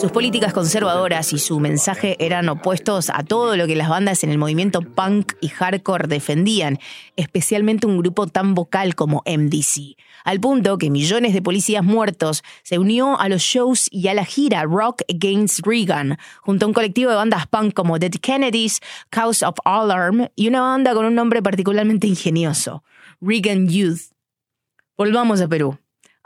[0.00, 4.30] Sus políticas conservadoras y su mensaje eran opuestos a todo lo que las bandas en
[4.30, 6.78] el movimiento punk y hardcore defendían,
[7.16, 12.78] especialmente un grupo tan vocal como MDC, al punto que millones de policías muertos se
[12.78, 17.10] unió a los shows y a la gira Rock Against Reagan, junto a un colectivo
[17.10, 18.80] de bandas punk como Dead Kennedys,
[19.10, 22.84] Cause of Alarm y una banda con un nombre particularmente ingenioso,
[23.20, 24.14] Reagan Youth.
[24.96, 25.78] Volvamos a Perú.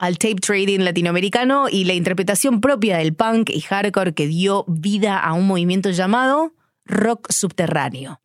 [0.05, 5.19] Al tape trading latinoamericano y la interpretación propia del punk y hardcore que dio vida
[5.19, 6.53] a un movimiento llamado
[6.85, 8.21] rock subterráneo.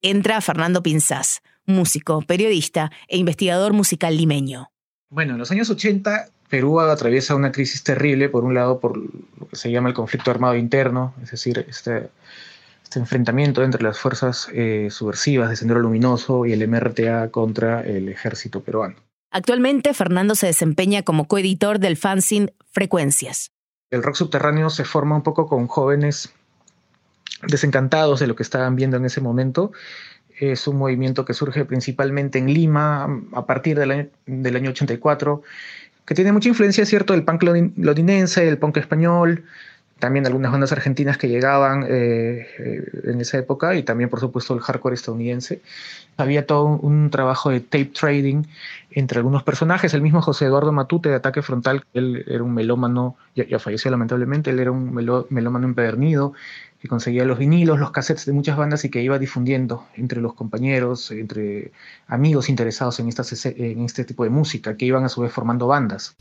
[0.00, 4.70] Entra Fernando Pinzás, músico, periodista e investigador musical limeño.
[5.10, 9.48] Bueno, en los años 80 Perú atraviesa una crisis terrible, por un lado por lo
[9.48, 12.10] que se llama el conflicto armado interno, es decir, este,
[12.84, 18.08] este enfrentamiento entre las fuerzas eh, subversivas de Sendero Luminoso y el MRTA contra el
[18.08, 18.94] ejército peruano.
[19.34, 23.50] Actualmente, Fernando se desempeña como coeditor del fanzine Frecuencias.
[23.90, 26.32] El rock subterráneo se forma un poco con jóvenes
[27.42, 29.72] desencantados de lo que estaban viendo en ese momento.
[30.38, 35.42] Es un movimiento que surge principalmente en Lima a partir del año, del año 84
[36.06, 39.44] que tiene mucha influencia, ¿cierto?, del punk londinense, el punk español,
[40.04, 44.52] también algunas bandas argentinas que llegaban eh, eh, en esa época y también, por supuesto,
[44.52, 45.62] el hardcore estadounidense.
[46.18, 48.42] Había todo un, trabajo de tape trading
[48.90, 49.94] entre algunos personajes.
[49.94, 54.50] El mismo José Eduardo Matute de Ataque Frontal, él era un melómano, ya, falleció lamentablemente,
[54.50, 56.34] él era un melómano empedernido
[56.82, 60.34] que conseguía los vinilos, los cassettes de muchas bandas y que iba difundiendo entre los
[60.34, 61.72] compañeros, entre
[62.08, 66.14] amigos interesados en, en este tipo de música, que iban a su vez formando bandas.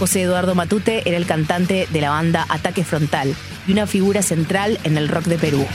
[0.00, 3.36] José Eduardo Matute era el cantante de la banda Ataque Frontal
[3.66, 5.66] y una figura central en el rock de Perú.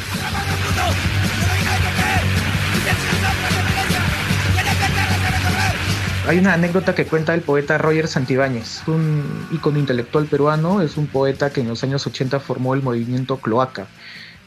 [6.28, 11.06] Hay una anécdota que cuenta el poeta Roger Santibáñez, un ícono intelectual peruano, es un
[11.06, 13.86] poeta que en los años 80 formó el movimiento Cloaca,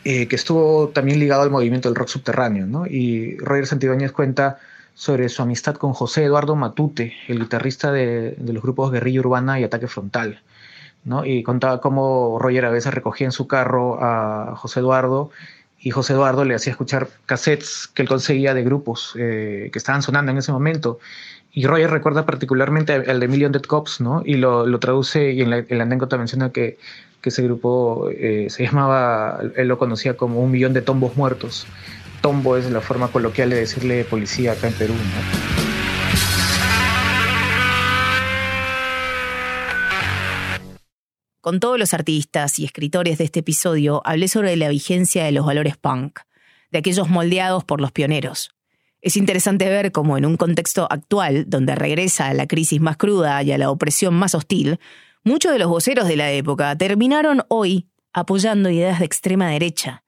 [0.02, 2.66] eh, que estuvo también ligado al movimiento del rock subterráneo.
[2.66, 2.84] ¿no?
[2.84, 4.58] Y Roger Santibáñez cuenta
[4.98, 9.62] sobre su amistad con José Eduardo Matute, el guitarrista de, los grupos Guerrilla Urbana y
[9.62, 10.42] Ataque Frontal.
[11.04, 11.24] ¿no?
[11.24, 15.30] Y contaba cómo Roger a veces recogía en su carro a José Eduardo
[15.78, 20.02] y José Eduardo le hacía escuchar cassettes que él conseguía de grupos eh, que estaban
[20.02, 20.98] sonando en ese momento
[21.52, 24.22] y Roger recuerda particularmente al de Million Dead Cops, ¿no?
[24.24, 26.76] Y lo, lo traduce y en la, en la, anécdota menciona que,
[27.20, 31.66] que ese grupo eh, se llamaba, él lo conocía como un millón de tombos muertos.
[32.20, 34.94] Tombo es la forma coloquial de decirle policía acá en Perú.
[41.40, 45.46] Con todos los artistas y escritores de este episodio hablé sobre la vigencia de los
[45.46, 46.20] valores punk,
[46.70, 48.50] de aquellos moldeados por los pioneros.
[49.00, 53.42] Es interesante ver cómo en un contexto actual, donde regresa a la crisis más cruda
[53.42, 54.80] y a la opresión más hostil,
[55.24, 60.02] muchos de los voceros de la época terminaron hoy apoyando ideas de extrema derecha.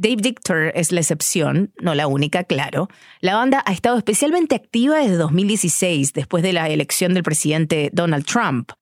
[0.00, 2.88] Dave Dictor es la excepción, no la única, claro.
[3.20, 8.24] La banda ha estado especialmente activa desde 2016, después de la elección del presidente Donald
[8.24, 8.72] Trump.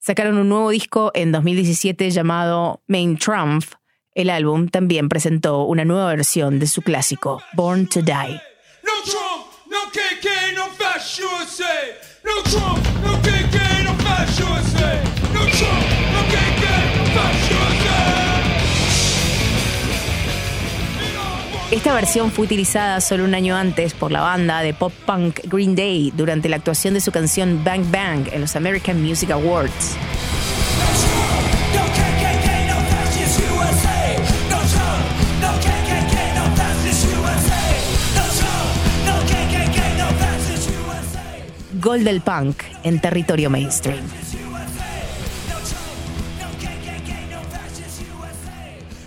[0.00, 3.64] Sacaron un nuevo disco en 2017 llamado Main Trump.
[4.12, 8.12] El álbum también presentó una nueva versión de su clásico, Born to Die.
[8.12, 10.66] No Trump, no KK, no.
[12.26, 13.96] No Trump, no no.
[15.32, 15.95] No Trump,
[21.70, 25.74] Esta versión fue utilizada solo un año antes por la banda de pop punk Green
[25.74, 29.96] Day durante la actuación de su canción Bang Bang en los American Music Awards.
[41.80, 44.04] gol del punk en territorio mainstream.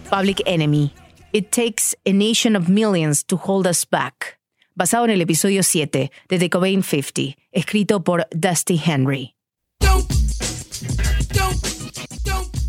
[0.10, 0.99] Public Enemy.
[1.32, 4.40] It Takes a Nation of Millions to Hold Us Back.
[4.74, 9.36] Basado en el episodio 7 de The Cobain 50, escrito por Dusty Henry.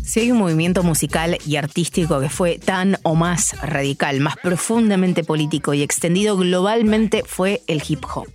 [0.03, 5.23] Si hay un movimiento musical y artístico que fue tan o más radical, más profundamente
[5.23, 8.27] político y extendido globalmente, fue el hip hop.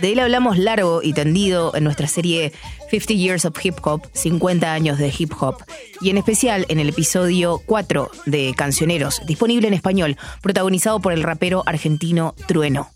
[0.00, 2.52] De él hablamos largo y tendido en nuestra serie
[2.90, 5.62] 50 Years of Hip Hop, 50 años de hip hop,
[6.00, 11.22] y en especial en el episodio 4 de Cancioneros, disponible en español, protagonizado por el
[11.22, 12.90] rapero argentino Trueno.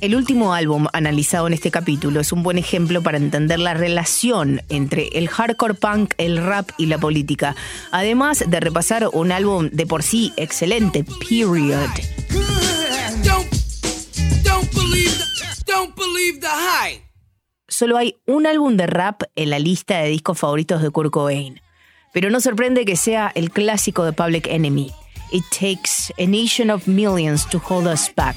[0.00, 4.60] El último álbum analizado en este capítulo es un buen ejemplo para entender la relación
[4.68, 7.54] entre el hardcore punk, el rap y la política,
[7.90, 11.88] además de repasar un álbum de por sí excelente, Period.
[17.68, 21.60] Solo hay un álbum de rap en la lista de discos favoritos de Kurt Cobain.
[22.12, 24.92] Pero no sorprende que sea el clásico de Public Enemy.
[25.32, 28.36] It takes a nation of millions to hold us back.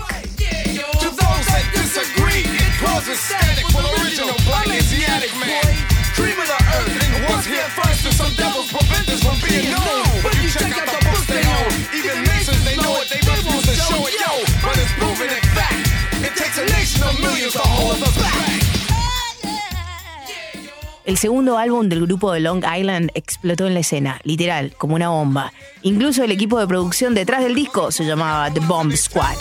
[21.08, 25.08] El segundo álbum del grupo de Long Island explotó en la escena, literal, como una
[25.08, 25.54] bomba.
[25.84, 29.38] Incluso el equipo de producción detrás del disco se llamaba The Bomb Squad.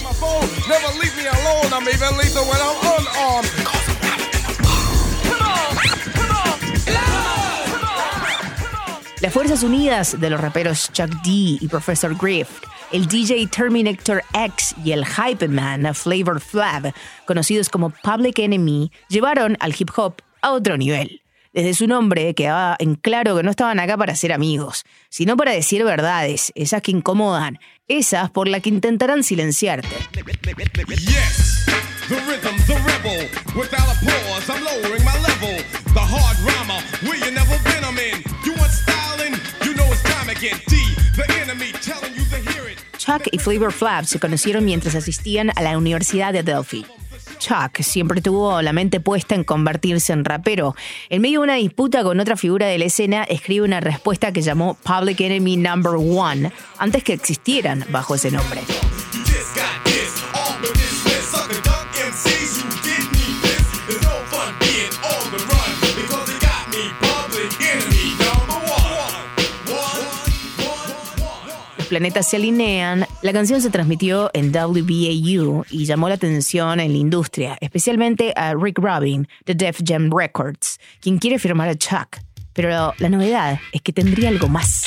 [9.21, 12.49] Las Fuerzas Unidas de los raperos Chuck D y Professor Griff,
[12.93, 16.93] el DJ Terminator X y el Hype Man Flavor Flav,
[17.27, 21.23] conocidos como Public Enemy, llevaron al hip hop a otro nivel.
[21.57, 25.53] Desde su nombre quedaba en claro que no estaban acá para ser amigos, sino para
[25.53, 29.89] decir verdades, esas que incomodan, esas por las que intentarán silenciarte.
[42.99, 46.85] Chuck y Flavor Flav se conocieron mientras asistían a la Universidad de Delphi.
[47.39, 50.75] Chuck siempre tuvo la mente puesta en convertirse en rapero.
[51.09, 54.43] En medio de una disputa con otra figura de la escena, escribe una respuesta que
[54.43, 58.61] llamó Public Enemy Number One antes que existieran bajo ese nombre.
[71.87, 76.99] Planetas se alinean, la canción se transmitió en WBAU y llamó la atención en la
[76.99, 82.19] industria, especialmente a Rick Rubin de Def Jam Records, quien quiere firmar a Chuck.
[82.53, 84.85] Pero la novedad es que tendría algo más.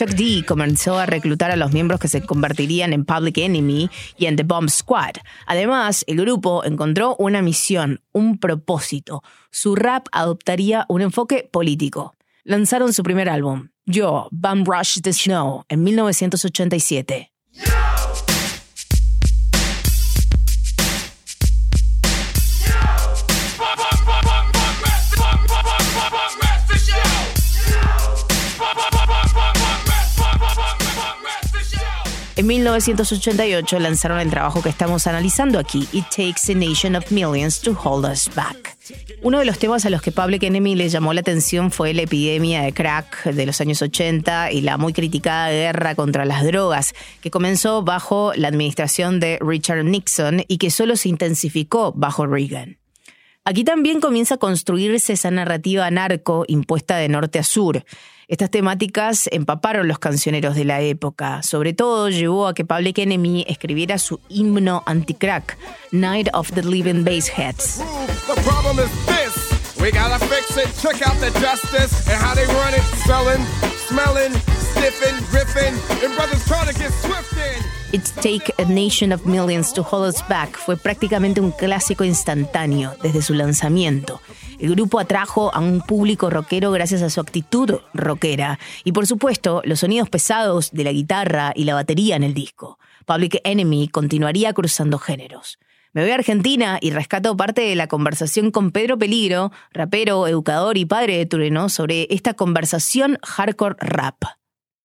[0.00, 4.24] Chuck D comenzó a reclutar a los miembros que se convertirían en Public Enemy y
[4.24, 5.16] en The Bomb Squad.
[5.44, 9.22] Además, el grupo encontró una misión, un propósito.
[9.50, 12.14] Su rap adoptaría un enfoque político.
[12.44, 17.30] Lanzaron su primer álbum, Yo, Bum Rush the Snow, en 1987.
[32.40, 37.60] En 1988 lanzaron el trabajo que estamos analizando aquí, It Takes a Nation of Millions
[37.60, 38.78] to Hold Us Back.
[39.20, 42.00] Uno de los temas a los que Public Enemy le llamó la atención fue la
[42.00, 46.94] epidemia de crack de los años 80 y la muy criticada guerra contra las drogas,
[47.20, 52.79] que comenzó bajo la administración de Richard Nixon y que solo se intensificó bajo Reagan.
[53.50, 57.84] Aquí también comienza a construirse esa narrativa narco impuesta de norte a sur.
[58.28, 61.42] Estas temáticas empaparon los cancioneros de la época.
[61.42, 65.58] Sobre todo llevó a que Public Enemy escribiera su himno anti-crack,
[65.90, 67.02] Night of the Living
[73.04, 73.44] selling,
[73.88, 74.32] smelling,
[76.14, 77.79] brothers.
[77.92, 82.94] It's Take a Nation of Millions to Hold Us Back fue prácticamente un clásico instantáneo
[83.02, 84.20] desde su lanzamiento.
[84.60, 89.60] El grupo atrajo a un público rockero gracias a su actitud rockera y por supuesto
[89.64, 92.78] los sonidos pesados de la guitarra y la batería en el disco.
[93.06, 95.58] Public Enemy continuaría cruzando géneros.
[95.92, 100.78] Me voy a Argentina y rescato parte de la conversación con Pedro Peligro, rapero, educador
[100.78, 104.22] y padre de Tureno, sobre esta conversación hardcore rap.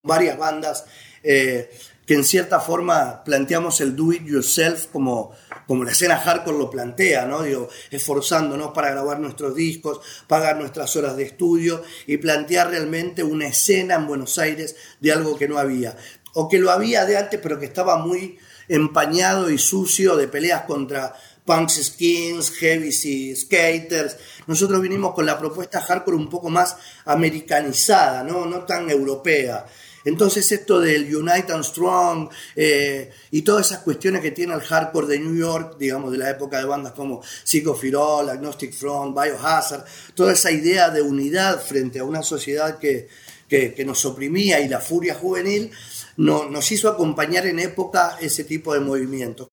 [0.02, 0.86] Varias bandas
[1.22, 1.70] eh,
[2.06, 5.32] que en cierta forma planteamos el do it yourself como,
[5.68, 7.42] como la escena hardcore lo plantea, ¿no?
[7.42, 13.48] Digo, esforzándonos para grabar nuestros discos, pagar nuestras horas de estudio y plantear realmente una
[13.48, 15.98] escena en Buenos Aires de algo que no había.
[16.34, 18.38] O que lo había de antes, pero que estaba muy
[18.68, 21.14] empañado y sucio de peleas contra
[21.46, 24.18] punks skins, heavies y skaters.
[24.48, 26.76] Nosotros vinimos con la propuesta hardcore un poco más
[27.06, 29.66] americanizada, no, no tan europea.
[30.06, 35.08] Entonces esto del Unite and Strong eh, y todas esas cuestiones que tiene el hardcore
[35.08, 39.84] de New York, digamos, de la época de bandas como Firol, Agnostic Front, Biohazard,
[40.14, 43.10] toda esa idea de unidad frente a una sociedad que,
[43.50, 45.72] que nos oprimía y la furia juvenil,
[46.18, 49.48] no, nos hizo acompañar en época ese tipo de movimientos.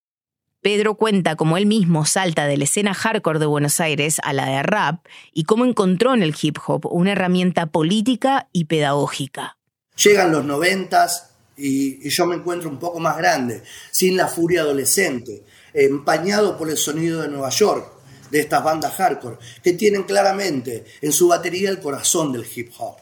[0.61, 4.47] Pedro cuenta cómo él mismo salta de la escena hardcore de Buenos Aires a la
[4.47, 9.59] de rap y cómo encontró en el hip hop una herramienta política y pedagógica.
[9.97, 14.63] Llegan los noventas y, y yo me encuentro un poco más grande, sin la furia
[14.63, 17.93] adolescente, empañado por el sonido de Nueva York,
[18.31, 22.97] de estas bandas hardcore, que tienen claramente en su batería el corazón del hip hop.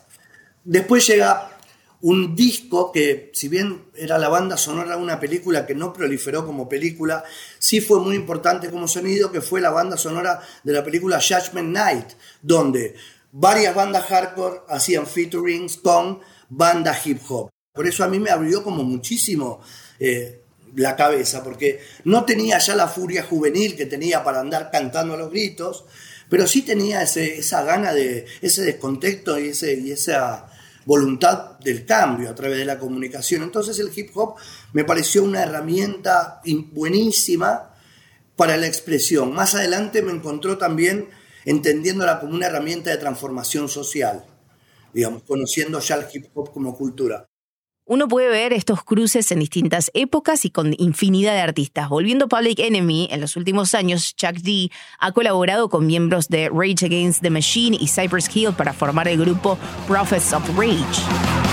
[0.64, 1.57] Después llega
[2.03, 6.47] un disco que, si bien era la banda sonora de una película que no proliferó
[6.47, 7.24] como película,
[7.59, 11.68] sí fue muy importante como sonido, que fue la banda sonora de la película Judgment
[11.68, 12.07] Night,
[12.43, 12.97] donde
[13.32, 16.20] varias bandas hardcore hacían featurings con
[16.51, 17.48] bandas hip hop.
[17.72, 19.61] Por eso a mí me abrió como muchísimo
[19.98, 20.42] eh,
[20.76, 25.16] la cabeza, porque no tenía ya la furia juvenil que tenía para andar cantando a
[25.16, 25.84] los gritos,
[26.28, 30.46] pero sí tenía ese, esa gana de, ese descontexto y, ese, y esa
[30.84, 33.42] voluntad del cambio a través de la comunicación.
[33.42, 34.36] Entonces el hip hop
[34.72, 36.40] me pareció una herramienta
[36.72, 37.74] buenísima
[38.36, 39.32] para la expresión.
[39.32, 41.09] Más adelante me encontró también
[41.44, 44.24] entendiéndola como una herramienta de transformación social,
[44.93, 47.26] digamos, conociendo ya el hip hop como cultura.
[47.91, 51.88] Uno puede ver estos cruces en distintas épocas y con infinidad de artistas.
[51.88, 54.70] Volviendo a Public Enemy, en los últimos años, Chuck D
[55.01, 59.18] ha colaborado con miembros de Rage Against the Machine y Cypress Hill para formar el
[59.18, 61.49] grupo Prophets of Rage.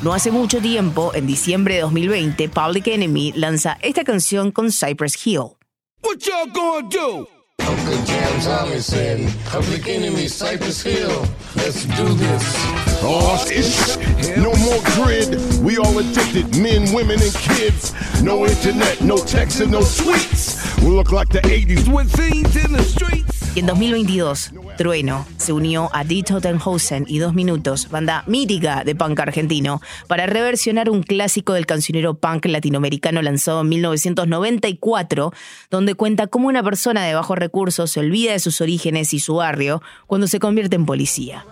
[0.00, 5.18] No hace mucho tiempo, en diciembre de 2020, Public Enemy lanza esta canción con Cypress
[5.26, 5.56] Hill.
[6.04, 7.28] What y'all gonna do?
[7.58, 11.10] Uncle Jam Thomason, Public Enemy, Cypress Hill.
[11.56, 12.56] Let's do this.
[13.02, 13.96] Oh, it's
[14.36, 15.36] no more grid.
[15.64, 17.92] We all addicted, men, women, and kids.
[18.22, 20.80] No internet, no text, and no tweets.
[20.80, 23.37] We look like the 80s with things in the streets.
[23.54, 28.94] Y en 2022, Trueno se unió a Die Tottenhausen y Dos Minutos, banda mítica de
[28.94, 35.32] punk argentino, para reversionar un clásico del cancionero punk latinoamericano lanzado en 1994,
[35.70, 39.36] donde cuenta cómo una persona de bajos recursos se olvida de sus orígenes y su
[39.36, 41.44] barrio cuando se convierte en policía.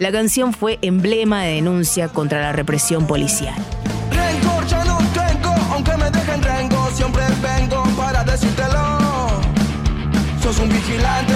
[0.00, 3.54] La canción fue emblema de denuncia contra la represión policial.
[4.68, 9.04] ya no tengo, aunque me dejen rengo, siempre vengo para decírtelo.
[10.42, 11.33] Sos un vigilante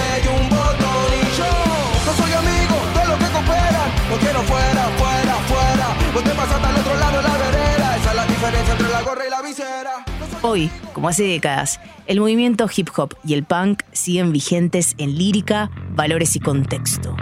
[10.41, 15.71] Hoy, como hace décadas, el movimiento hip hop y el punk siguen vigentes en lírica,
[15.91, 17.15] valores y contexto.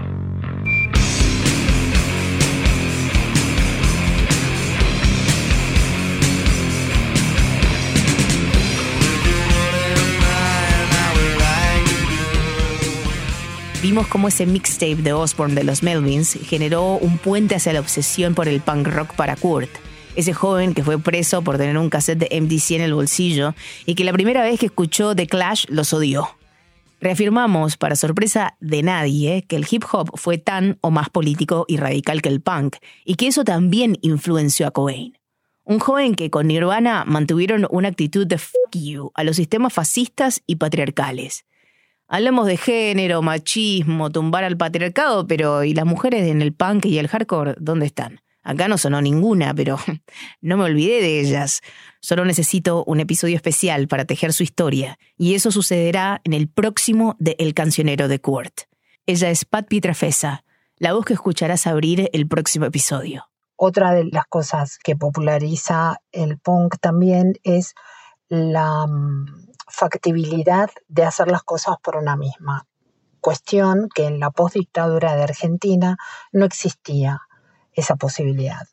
[13.82, 18.36] Vimos cómo ese mixtape de Osborne de los Melvins generó un puente hacia la obsesión
[18.36, 19.70] por el punk rock para Kurt,
[20.18, 23.54] ese joven que fue preso por tener un cassette de MDC en el bolsillo
[23.86, 26.28] y que la primera vez que escuchó The Clash los odió.
[27.00, 31.78] Reafirmamos, para sorpresa de nadie, que el hip hop fue tan o más político y
[31.78, 35.16] radical que el punk, y que eso también influenció a Cobain.
[35.64, 40.42] Un joven que con Nirvana mantuvieron una actitud de fuck you a los sistemas fascistas
[40.48, 41.46] y patriarcales.
[42.08, 46.98] Hablamos de género, machismo, tumbar al patriarcado, pero ¿y las mujeres en el punk y
[46.98, 48.22] el hardcore dónde están?
[48.48, 49.78] Acá no sonó ninguna, pero
[50.42, 51.60] no me olvidé de ellas.
[52.00, 57.18] Solo necesito un episodio especial para tejer su historia, y eso sucederá en el próximo
[57.20, 58.62] de El Cancionero de Kurt.
[59.06, 60.46] Ella es Pat Pietrafesa,
[60.78, 63.26] la voz que escucharás abrir el próximo episodio.
[63.58, 67.74] Otra de las cosas que populariza el punk también es
[68.30, 69.26] la mm,
[69.68, 72.66] factibilidad de hacer las cosas por una misma.
[73.20, 75.98] Cuestión que en la postdictadura de Argentina
[76.32, 77.27] no existía
[77.78, 78.68] esa posibilidad.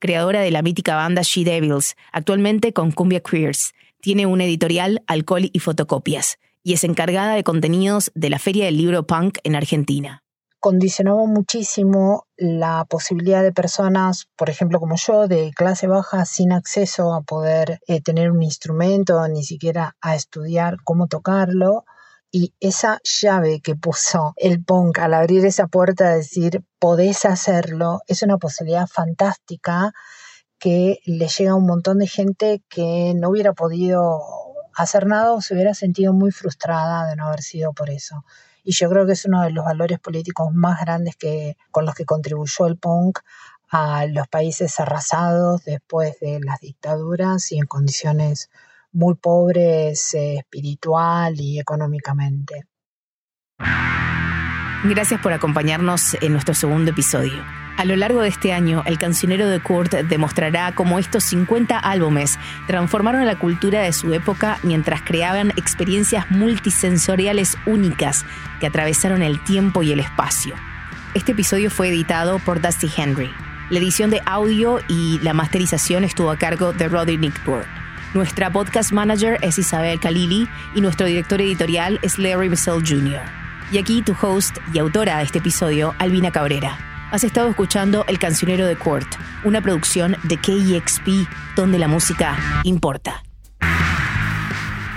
[0.00, 5.48] Creadora de la mítica banda She Devils, actualmente con Cumbia Queers, tiene una editorial Alcohol
[5.52, 10.24] y Fotocopias y es encargada de contenidos de la Feria del Libro Punk en Argentina
[10.66, 17.14] condicionaba muchísimo la posibilidad de personas, por ejemplo como yo, de clase baja, sin acceso
[17.14, 21.84] a poder eh, tener un instrumento, ni siquiera a estudiar cómo tocarlo.
[22.38, 28.22] Y esa llave que puso el punk al abrir esa puerta, decir, podés hacerlo, es
[28.22, 29.94] una posibilidad fantástica
[30.58, 34.20] que le llega a un montón de gente que no hubiera podido
[34.74, 38.22] hacer nada o se hubiera sentido muy frustrada de no haber sido por eso.
[38.62, 41.94] Y yo creo que es uno de los valores políticos más grandes que, con los
[41.94, 43.20] que contribuyó el punk
[43.70, 48.50] a los países arrasados después de las dictaduras y en condiciones
[48.96, 52.64] muy pobres eh, espiritual y económicamente.
[54.84, 57.44] Gracias por acompañarnos en nuestro segundo episodio.
[57.76, 62.38] A lo largo de este año, el cancionero de Kurt demostrará cómo estos 50 álbumes
[62.66, 68.24] transformaron la cultura de su época mientras creaban experiencias multisensoriales únicas
[68.60, 70.54] que atravesaron el tiempo y el espacio.
[71.12, 73.30] Este episodio fue editado por Dusty Henry.
[73.68, 77.75] La edición de audio y la masterización estuvo a cargo de Roddy Nickburn.
[78.16, 83.20] Nuestra podcast manager es Isabel Khalili y nuestro director editorial es Larry Bissell Jr.
[83.70, 86.78] Y aquí tu host y autora de este episodio, Albina Cabrera.
[87.10, 89.06] Has estado escuchando El Cancionero de Court,
[89.44, 93.22] una producción de KEXP donde la música importa.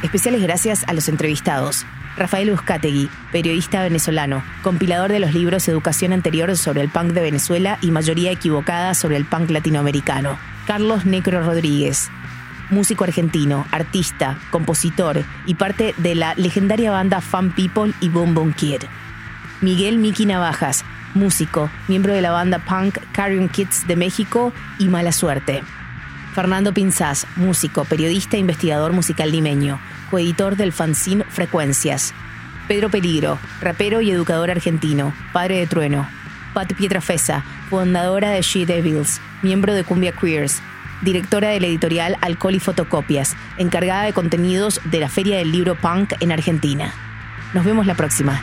[0.01, 1.85] Especiales gracias a los entrevistados.
[2.15, 7.79] Rafael Buscategui, periodista venezolano, compilador de los libros Educación Anterior sobre el punk de Venezuela
[7.81, 10.39] y Mayoría Equivocada sobre el punk latinoamericano.
[10.65, 12.11] Carlos Necro Rodríguez,
[12.69, 18.53] músico argentino, artista, compositor y parte de la legendaria banda Fan People y Boom Boom
[18.53, 18.83] Kid.
[19.61, 25.11] Miguel Miki Navajas, músico, miembro de la banda punk Carrion Kids de México y Mala
[25.11, 25.63] Suerte.
[26.33, 32.13] Fernando Pinzás, músico, periodista e investigador musical limeño, coeditor del fanzine Frecuencias.
[32.67, 36.07] Pedro Peligro, rapero y educador argentino, padre de Trueno.
[36.53, 40.61] Pat Pietrafesa, fundadora de She Devils, miembro de Cumbia Queers,
[41.01, 45.75] directora de la editorial Alcohol y Fotocopias, encargada de contenidos de la Feria del Libro
[45.75, 46.93] Punk en Argentina.
[47.53, 48.41] Nos vemos la próxima.